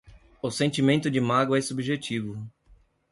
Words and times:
O 0.41 0.49
sentimento 0.49 1.11
de 1.11 1.21
mágoa 1.21 1.59
é 1.59 1.61
subjetivo 1.61 2.49